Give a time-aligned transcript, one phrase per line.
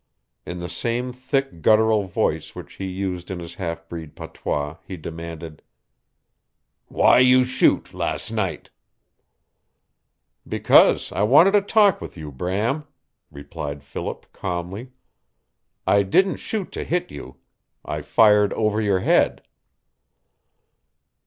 [0.47, 4.97] In the same thick guttural voice which he used in his half breed patois he
[4.97, 5.61] demanded,
[6.87, 8.71] "Why you shoot las' night!"
[10.47, 12.87] "Because I wanted to talk with you, Bram,"
[13.29, 14.89] replied Philip calmly.
[15.85, 17.37] "I didn't shoot to hit you.
[17.85, 19.43] I fired over your head."